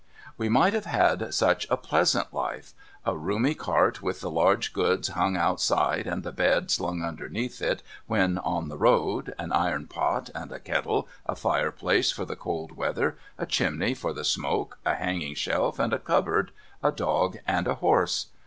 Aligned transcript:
We 0.35 0.49
might 0.49 0.73
have 0.73 0.87
had 0.87 1.31
such 1.31 1.67
a 1.69 1.77
pleasant 1.77 2.33
life! 2.33 2.73
A 3.05 3.15
roomy 3.15 3.53
cart, 3.53 4.01
with 4.01 4.19
the 4.19 4.31
large 4.31 4.73
goods 4.73 5.09
hung 5.09 5.37
outside, 5.37 6.07
and 6.07 6.23
the 6.23 6.31
bed 6.31 6.71
slung 6.71 7.03
underneath 7.03 7.61
it 7.61 7.83
when 8.07 8.39
on 8.39 8.67
the 8.67 8.79
road, 8.79 9.35
an 9.37 9.51
iron 9.51 9.85
pot 9.85 10.31
and 10.33 10.51
a 10.51 10.57
kettle, 10.59 11.07
a 11.27 11.35
fireplace 11.35 12.11
for 12.11 12.25
the 12.25 12.35
cold 12.35 12.75
weather, 12.75 13.15
a 13.37 13.45
chimney 13.45 13.93
for 13.93 14.11
the 14.11 14.25
smoke, 14.25 14.79
a 14.87 14.95
hanging 14.95 15.35
shelf 15.35 15.77
and 15.77 15.93
a 15.93 15.99
cui)board, 15.99 16.49
a 16.81 16.91
dog 16.91 17.37
and 17.45 17.67
a 17.67 17.75
horse. 17.75 18.29